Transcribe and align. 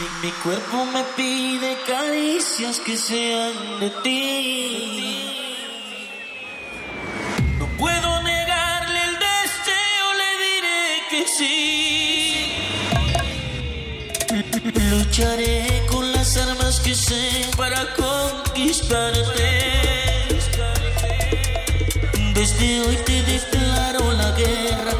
Mi 0.00 0.30
cuerpo 0.42 0.86
me 0.86 1.04
pide 1.14 1.76
caricias 1.86 2.80
que 2.80 2.96
sean 2.96 3.52
de 3.80 3.90
ti. 4.02 5.26
No 7.58 7.66
puedo 7.76 8.22
negarle 8.22 8.98
el 9.04 9.18
deseo, 9.18 10.14
le 10.20 10.30
diré 10.46 11.02
que 11.10 11.28
sí. 11.28 12.56
Lucharé 14.90 15.84
con 15.90 16.10
las 16.12 16.34
armas 16.38 16.80
que 16.80 16.94
sé 16.94 17.50
para 17.58 17.94
conquistarte. 17.94 19.50
Desde 22.32 22.80
hoy 22.80 22.96
te 23.04 23.22
declaro 23.22 24.12
la 24.12 24.30
guerra, 24.30 24.92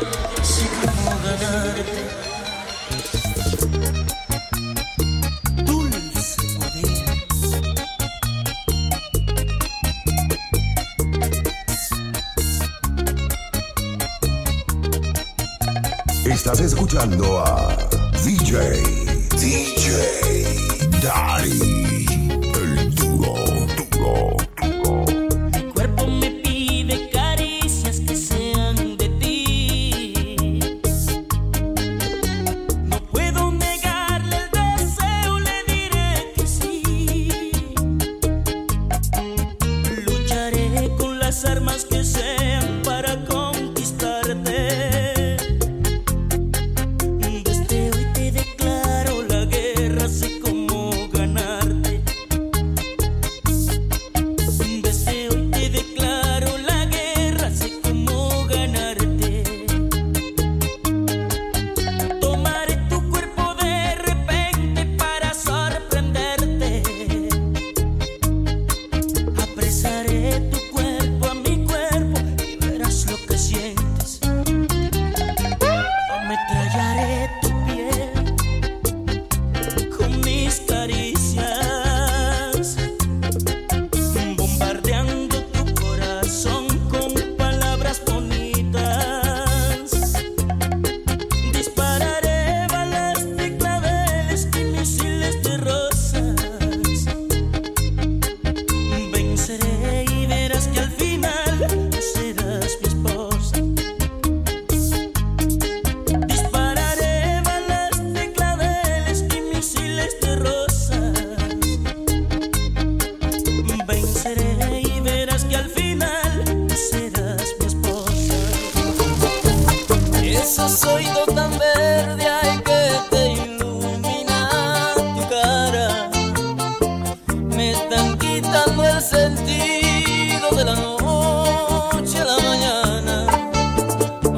sé 0.43 0.69
cómo 0.83 1.19
ganarte. 1.25 2.10
Estás 16.31 16.61
escuchando 16.61 17.41
a 17.45 17.77
DJ, 18.23 18.81
DJ 19.37 20.45
Dari, 21.03 22.00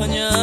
Mañana, 0.02 0.32
mañana. 0.32 0.41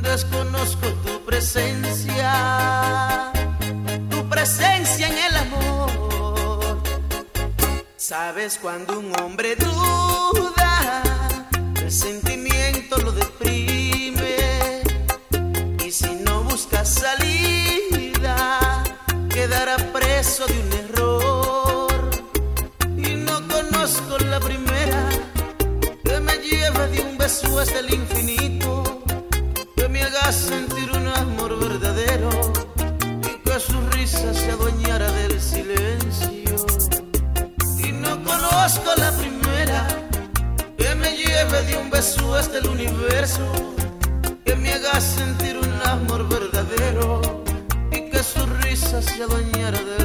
Desconozco 0.00 0.86
tu 1.04 1.24
presencia, 1.24 3.32
tu 4.08 4.28
presencia 4.28 5.08
en 5.08 5.18
el 5.18 5.36
amor. 5.38 6.80
Sabes 7.96 8.60
cuando 8.62 9.00
un 9.00 9.12
hombre 9.20 9.56
duda, 9.56 11.02
el 11.82 11.90
sentimiento 11.90 12.96
lo 12.98 13.10
deprime. 13.10 14.82
Y 15.84 15.90
si 15.90 16.14
no 16.24 16.44
busca 16.44 16.84
salida, 16.84 18.84
quedará 19.30 19.78
preso 19.92 20.46
de 20.46 20.60
un 20.60 20.81
de 27.42 27.48
un 27.48 27.54
beso 27.54 27.60
hasta 27.60 27.78
el 27.80 27.94
infinito, 27.94 29.02
que 29.76 29.88
me 29.88 30.02
haga 30.02 30.32
sentir 30.32 30.90
un 30.90 31.08
amor 31.08 31.58
verdadero 31.58 32.30
y 33.20 33.42
que 33.42 33.60
su 33.60 33.80
risa 33.90 34.34
se 34.34 34.50
adueñara 34.50 35.10
del 35.12 35.40
silencio. 35.40 36.56
Y 37.78 37.92
no 37.92 38.22
conozco 38.22 38.90
la 38.96 39.10
primera 39.12 39.86
que 40.76 40.94
me 40.94 41.16
lleve 41.16 41.62
de 41.64 41.76
un 41.76 41.90
beso 41.90 42.34
hasta 42.34 42.58
el 42.58 42.68
universo, 42.68 43.52
que 44.44 44.56
me 44.56 44.72
haga 44.72 45.00
sentir 45.00 45.56
un 45.58 45.72
amor 45.88 46.28
verdadero 46.28 47.20
y 47.90 48.10
que 48.10 48.22
su 48.22 48.44
risa 48.62 49.02
se 49.02 49.22
adueñara 49.22 49.80
del 49.80 50.01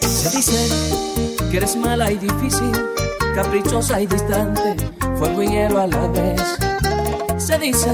Se 0.00 0.30
dice 0.30 0.68
que 1.50 1.58
eres 1.58 1.76
mala 1.76 2.10
y 2.10 2.16
difícil, 2.16 2.72
caprichosa 3.34 4.00
y 4.00 4.06
distante, 4.06 4.76
fuego 5.18 5.42
y 5.42 5.48
hielo 5.48 5.80
a 5.82 5.86
la 5.86 6.08
vez. 6.08 6.40
Se 7.36 7.58
dice 7.58 7.90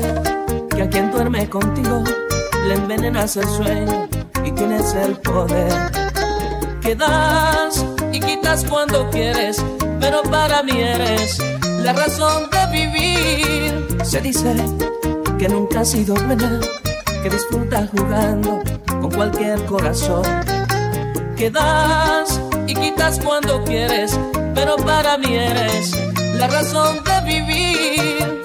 que 0.71 0.83
a 0.83 0.89
quien 0.89 1.11
duerme 1.11 1.49
contigo 1.51 2.05
le 2.69 2.75
envenenas 2.75 3.37
el 3.37 3.49
sueño 3.49 4.09
y 4.45 4.53
tienes 4.53 4.95
el 4.95 5.17
poder. 5.17 5.73
Que 6.81 6.95
das 6.95 7.85
y 8.13 8.21
quitas 8.21 8.65
cuando 8.65 9.11
quieres, 9.11 9.61
pero 9.99 10.23
para 10.23 10.63
mí 10.63 10.79
eres 10.79 11.39
la 11.83 11.93
razón 11.93 12.45
de 12.51 12.67
vivir. 12.87 13.99
Se 14.05 14.21
dice 14.21 14.55
que 15.41 15.49
nunca 15.49 15.81
has 15.81 15.91
sido 15.91 16.15
buena 16.15 16.61
que 17.23 17.31
disfruta 17.31 17.89
jugando 17.91 18.61
con 18.87 19.11
cualquier 19.11 19.65
corazón. 19.67 20.25
Que 21.37 21.51
das 21.51 22.41
y 22.67 22.75
quitas 22.75 23.21
cuando 23.21 23.63
quieres, 23.65 24.19
pero 24.55 24.77
para 24.77 25.17
mí 25.19 25.35
eres 25.35 25.93
la 26.35 26.49
razón 26.49 27.03
de 27.05 27.21
vivir. 27.33 28.43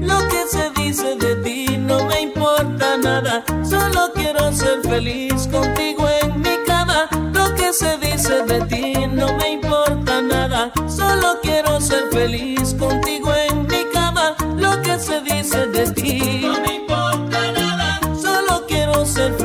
Lo 0.00 0.18
que 0.28 0.44
se 0.48 0.70
dice 0.82 1.16
de 1.16 1.36
ti 1.36 1.76
no 1.78 2.04
me 2.04 2.22
importa 2.22 2.96
nada, 2.96 3.44
solo 3.62 4.12
quiero 4.14 4.52
ser 4.52 4.80
feliz 4.82 5.48
contigo 5.48 6.08
en 6.22 6.40
mi 6.40 6.56
cama. 6.66 7.08
Lo 7.32 7.54
que 7.54 7.72
se 7.72 7.96
dice 7.98 8.13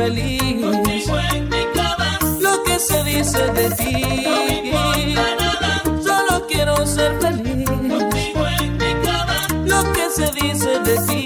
feliz. 0.09 0.61
Contigo 0.61 1.19
en 1.33 1.49
mi 1.49 1.63
cama. 1.73 2.19
Lo 2.39 2.63
que 2.63 2.79
se 2.79 3.03
dice 3.03 3.41
de 3.53 3.69
ti. 3.71 4.23
No 4.71 4.95
me 4.95 5.13
nada. 5.13 5.83
Solo 6.03 6.47
quiero 6.47 6.85
ser 6.85 7.19
feliz. 7.19 7.69
Contigo 7.69 8.47
en 8.61 8.77
mi 8.77 8.93
cama. 9.05 9.47
Lo 9.65 9.93
que 9.93 10.09
se 10.09 10.31
dice 10.31 10.79
de 10.79 10.95
ti. 11.07 11.18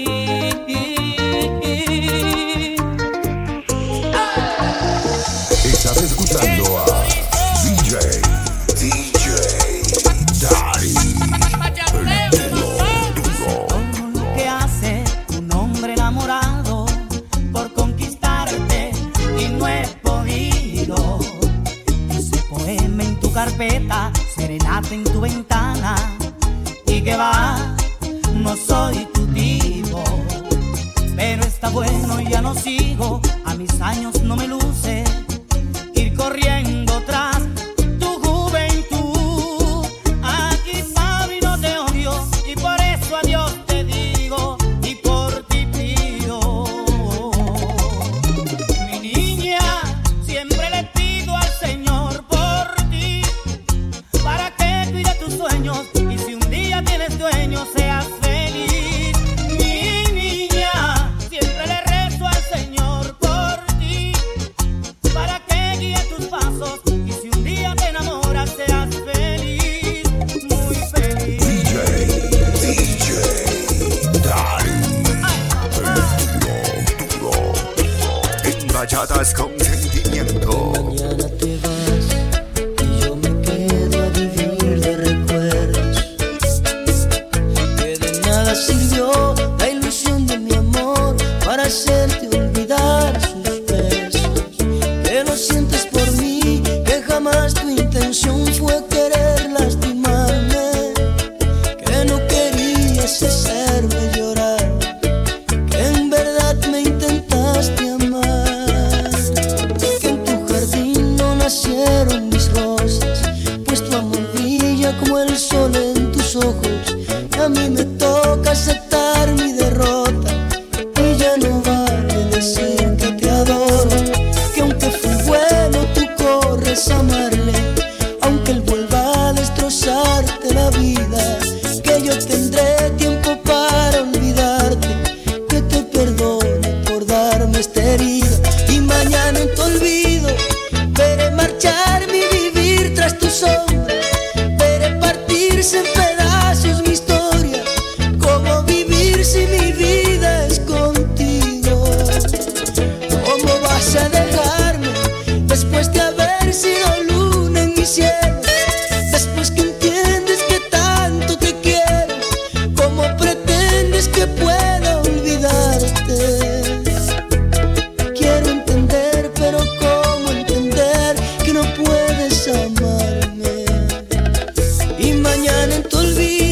mañana 175.36 175.74
en 175.74 175.82
tu 175.82 175.98
olvido. 175.98 176.43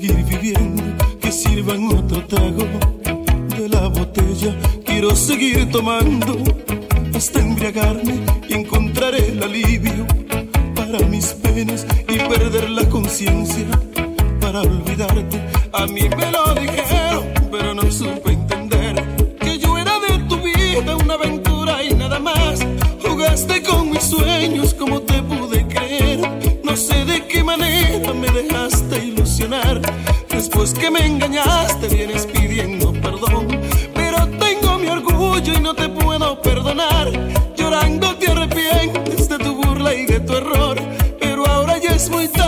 seguir 0.00 0.24
viviendo, 0.24 0.82
que 1.20 1.32
sirvan 1.32 1.88
otro 1.88 2.24
trago 2.26 2.64
de 3.56 3.68
la 3.68 3.88
botella. 3.88 4.54
Quiero 4.84 5.16
seguir 5.16 5.68
tomando 5.72 6.38
hasta 7.16 7.40
embriagarme 7.40 8.14
y 8.48 8.54
encontrar 8.54 9.16
el 9.16 9.42
alivio 9.42 10.06
para 10.76 11.00
mis 11.00 11.26
penas 11.42 11.84
y 12.08 12.16
perder 12.16 12.70
la 12.70 12.88
conciencia 12.88 13.66
para 14.40 14.60
olvidarte. 14.60 15.40
A 15.72 15.86
mí 15.86 16.02
me 16.16 16.30
lo 16.30 16.54
dijeron, 16.54 17.24
pero 17.50 17.74
no 17.74 17.90
supe 17.90 18.32
entender 18.34 18.94
que 19.40 19.58
yo 19.58 19.78
era 19.78 19.98
de 19.98 20.18
tu 20.28 20.36
vida 20.36 20.94
una 20.96 21.14
aventura 21.14 21.82
y 21.82 21.92
nada 21.94 22.20
más. 22.20 22.60
Jugaste 23.02 23.62
con 23.64 23.90
mis 23.90 24.04
sueños 24.04 24.74
como 24.74 25.00
te 25.02 25.20
pude 25.22 25.57
que 30.74 30.90
me 30.90 31.06
engañaste 31.06 31.88
vienes 31.88 32.26
pidiendo 32.26 32.92
perdón. 32.92 33.46
Pero 33.94 34.26
tengo 34.38 34.78
mi 34.78 34.88
orgullo 34.88 35.54
y 35.54 35.60
no 35.60 35.74
te 35.74 35.88
puedo 35.88 36.40
perdonar. 36.42 37.10
Llorando 37.56 38.16
te 38.16 38.30
arrepientes 38.30 39.28
de 39.28 39.38
tu 39.38 39.54
burla 39.54 39.94
y 39.94 40.06
de 40.06 40.20
tu 40.20 40.34
error. 40.34 40.76
Pero 41.20 41.46
ahora 41.46 41.78
ya 41.78 41.90
es 41.90 42.10
muy 42.10 42.28
tarde 42.28 42.47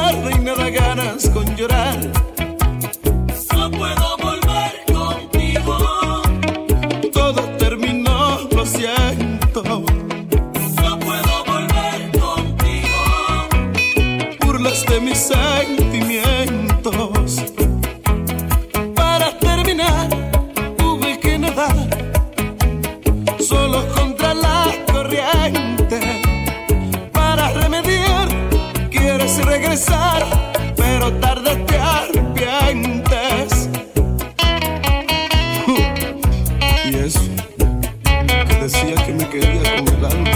que 39.11 39.17
me 39.17 39.29
quería 39.29 39.77
con 39.77 39.89
el 39.89 40.05
alma. 40.05 40.30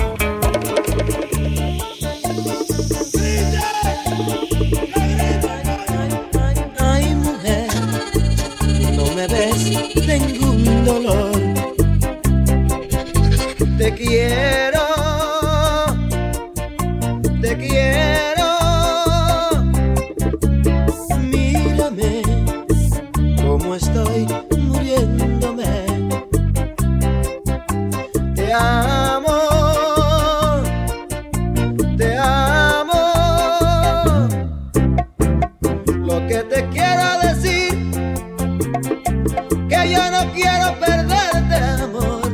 Yo 39.90 40.10
no 40.10 40.32
quiero 40.32 40.78
perderte, 40.78 41.56
amor. 41.82 42.30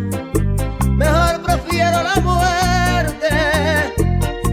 Mejor 0.89 1.43
prefiero 1.43 2.03
la 2.03 2.17
muerte 2.21 3.31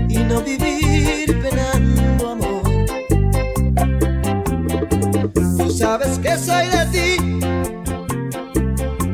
y 0.07 0.17
no 0.17 0.41
vivir 0.41 1.41
penando, 1.41 2.31
amor. 2.31 2.63
Tú 5.57 5.69
sabes 5.71 6.19
que 6.19 6.37
soy 6.37 6.67
de 6.67 6.85
ti, 6.93 7.39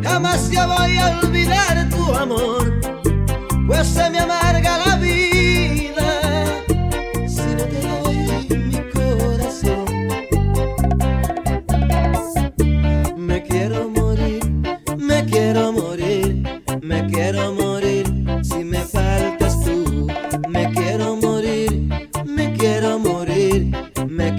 jamás 0.03 0.49
yo 0.49 0.67
voy 0.67 0.97
a 0.97 1.19
olvidar 1.21 1.89
tu 1.89 2.13
amor, 2.15 2.79
pues 3.67 3.87
se 3.87 4.09
me 4.09 4.19
amarga 4.19 4.77
la 4.85 4.92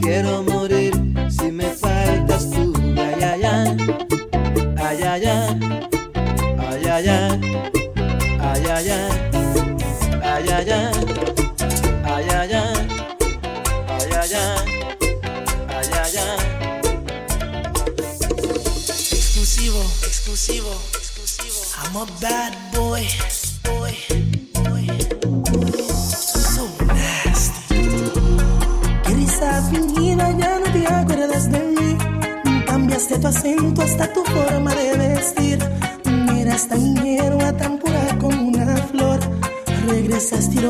Get 0.04 0.25
más. 0.44 0.53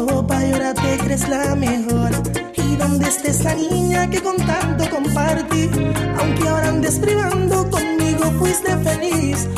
Y 0.07 0.53
ahora 0.53 0.75
te 0.75 0.99
crees 0.99 1.27
la 1.31 1.55
mejor. 1.55 2.11
¿Y 2.57 2.77
dónde 2.77 3.09
está 3.09 3.29
esa 3.29 3.55
niña 3.55 4.11
que 4.11 4.21
con 4.21 4.37
tanto 4.37 4.85
compartí? 4.91 5.71
Aunque 6.19 6.47
ahora 6.47 6.69
andes 6.69 6.99
privando, 6.99 7.71
conmigo 7.71 8.25
fuiste 8.39 8.77
feliz. 8.79 9.49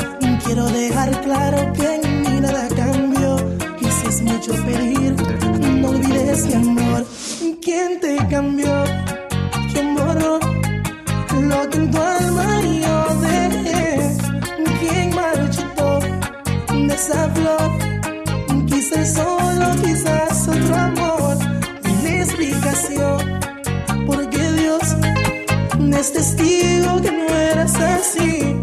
Quiero 0.45 0.65
dejar 0.67 1.09
claro 1.21 1.73
que 1.73 1.95
en 1.95 2.21
mí 2.21 2.39
nada 2.39 2.65
cambió. 2.75 3.35
Y 3.81 4.23
mucho 4.23 4.53
pedir, 4.65 5.15
no 5.81 5.89
olvides 5.89 6.45
mi 6.45 6.53
amor. 6.53 7.05
¿Quién 7.61 7.99
te 7.99 8.15
cambió? 8.29 8.85
¿Quién 9.73 9.95
borró 9.95 10.39
lo 11.41 11.69
que 11.69 11.77
en 11.77 11.91
tu 11.91 12.01
alma 12.01 12.61
yo 12.61 13.15
dejé? 13.19 14.17
¿Quién 14.79 15.13
marchitó 15.13 15.99
de 16.71 16.93
esa 16.95 17.29
flor? 17.31 17.86
Quise 18.89 19.05
solo, 19.05 19.75
quizás 19.83 20.47
otro 20.47 20.75
amor. 20.75 21.35
Una 21.83 22.23
explicación, 22.23 23.39
porque 24.05 24.37
Dios 24.53 24.95
es 25.99 26.13
testigo 26.13 27.01
que 27.01 27.11
no 27.11 27.27
eras 27.27 27.75
así. 27.75 28.55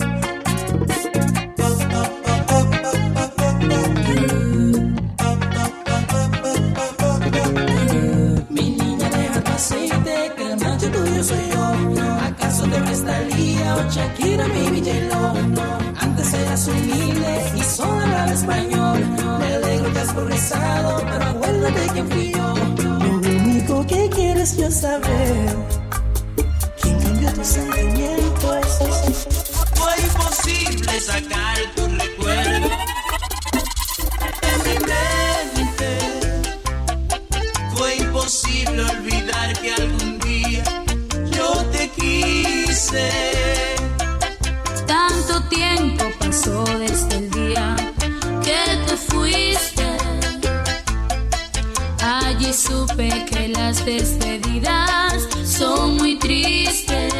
Las 53.75 53.85
despedidas 53.85 55.29
son 55.45 55.97
muy 55.97 56.17
tristes. 56.17 57.13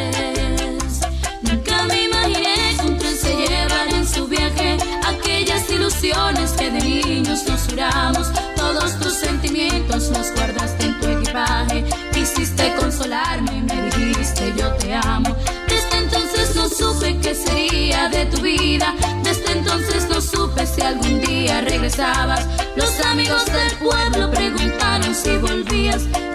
Nunca 1.41 1.83
me 1.83 2.03
imaginé 2.03 2.77
que 2.79 2.85
un 2.85 2.97
tren 2.97 3.17
se 3.17 3.35
llevara 3.35 3.89
en 3.89 4.07
su 4.07 4.25
viaje 4.27 4.77
aquellas 5.05 5.69
ilusiones 5.69 6.51
que 6.51 6.71
de 6.71 6.79
niños 6.79 7.43
nos 7.47 7.61
juramos. 7.67 8.27
Todos 8.55 8.97
tus 8.99 9.13
sentimientos 9.15 10.09
los 10.11 10.31
guardaste 10.33 10.85
en 10.85 10.99
tu 10.99 11.07
equipaje. 11.07 11.83
Quisiste 12.13 12.73
consolarme 12.79 13.57
y 13.57 13.61
me 13.61 13.81
dijiste 13.89 14.53
yo 14.57 14.71
te 14.75 14.93
amo. 14.93 15.35
Desde 15.67 15.97
entonces 15.97 16.55
no 16.55 16.69
supe 16.69 17.17
qué 17.21 17.35
sería 17.35 18.07
de 18.09 18.25
tu 18.27 18.41
vida. 18.41 18.93
Desde 19.23 19.51
entonces 19.51 20.07
no 20.07 20.21
supe 20.21 20.65
si 20.65 20.81
algún 20.81 21.19
día 21.21 21.61
regresabas. 21.61 22.47
Los 22.77 22.99
amigos 23.05 23.43
si 23.43 23.74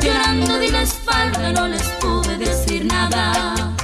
llorando 0.01 0.59
di 0.59 0.71
la 0.71 0.83
espalda, 0.83 1.53
no 1.53 1.69
les 1.69 1.83
pude 2.01 2.39
decir 2.39 2.85
nada. 2.85 3.75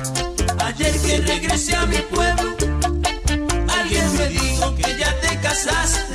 Ayer 0.64 0.92
que 1.00 1.18
regresé 1.18 1.76
a 1.76 1.86
mi 1.86 1.98
pueblo, 1.98 2.56
alguien 3.78 4.16
me 4.16 4.28
dijo 4.28 4.74
que 4.74 4.96
ya 4.98 5.12
te 5.20 5.38
casaste. 5.40 6.14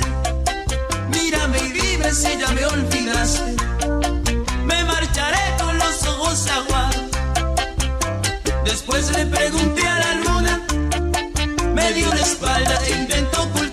Mírame 1.10 1.58
y 1.58 1.72
vive 1.72 2.12
si 2.12 2.38
ya 2.38 2.48
me 2.52 2.64
olvidaste. 2.66 3.56
Me 4.64 4.84
marcharé 4.84 5.44
con 5.58 5.78
los 5.78 6.06
ojos 6.06 6.46
aguados. 6.48 7.10
Después 8.64 9.10
le 9.16 9.26
pregunté 9.26 9.86
a 9.86 9.98
la 9.98 10.14
luna, 10.24 10.60
me 11.74 11.92
dio 11.92 12.08
la 12.12 12.20
espalda 12.20 12.78
e 12.86 12.90
intentó 13.00 13.42
ocultar. 13.42 13.71